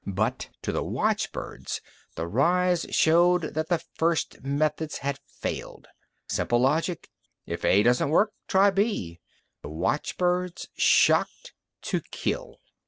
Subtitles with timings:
[0.07, 1.79] But to the watchbirds,
[2.15, 5.89] the rise showed that the first methods had failed.
[6.27, 7.07] Simple logic.
[7.45, 9.19] If A doesn't work, try B.
[9.61, 11.53] The watchbirds shocked
[11.83, 12.57] to kill.